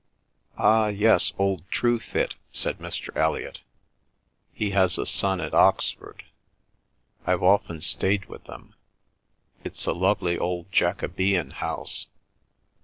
[0.57, 3.15] "Ah yes, old Truefit," said Mr.
[3.15, 3.61] Elliot.
[4.51, 6.23] "He has a son at Oxford.
[7.27, 8.73] I've often stayed with them.
[9.63, 12.07] It's a lovely old Jacobean house.